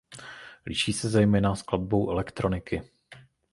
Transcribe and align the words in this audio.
Liší 0.65 0.93
se 0.93 1.09
zejména 1.09 1.55
skladbou 1.55 2.09
elektroniky. 2.11 2.81